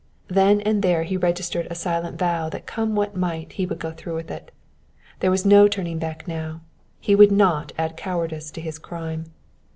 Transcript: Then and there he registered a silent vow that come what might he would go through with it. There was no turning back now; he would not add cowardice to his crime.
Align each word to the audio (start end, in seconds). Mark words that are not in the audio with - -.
Then 0.29 0.61
and 0.61 0.81
there 0.81 1.03
he 1.03 1.15
registered 1.15 1.67
a 1.69 1.75
silent 1.75 2.17
vow 2.17 2.49
that 2.49 2.65
come 2.65 2.95
what 2.95 3.15
might 3.15 3.51
he 3.51 3.67
would 3.67 3.77
go 3.77 3.91
through 3.91 4.15
with 4.15 4.31
it. 4.31 4.49
There 5.19 5.29
was 5.29 5.45
no 5.45 5.67
turning 5.67 5.99
back 5.99 6.27
now; 6.27 6.61
he 6.99 7.13
would 7.13 7.31
not 7.31 7.71
add 7.77 7.97
cowardice 7.97 8.49
to 8.49 8.61
his 8.61 8.79
crime. 8.79 9.25